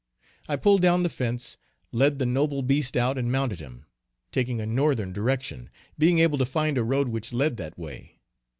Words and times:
I 0.49 0.55
pulled 0.55 0.81
down 0.81 1.03
the 1.03 1.09
fence, 1.09 1.59
led 1.91 2.17
the 2.17 2.25
noble 2.25 2.63
beast 2.63 2.97
out 2.97 3.19
and 3.19 3.31
mounted 3.31 3.59
him, 3.59 3.85
taking 4.31 4.59
a 4.59 4.65
northern 4.65 5.13
direction, 5.13 5.69
being 5.95 6.17
able 6.17 6.39
to 6.39 6.45
find 6.47 6.75
a 6.79 6.83
road 6.83 7.09
which 7.09 7.31
led 7.31 7.57
that 7.57 7.77
way. 7.77 8.19